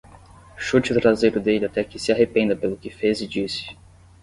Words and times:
Chute 0.57 0.91
o 0.93 0.99
traseiro 0.99 1.39
dele 1.39 1.65
até 1.67 1.83
que 1.83 1.99
se 1.99 2.11
arrependa 2.11 2.55
pelo 2.55 2.75
que 2.75 2.89
fez 2.89 3.21
e 3.21 3.27
disse 3.27 3.67